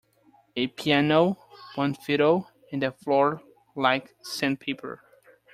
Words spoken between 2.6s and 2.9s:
and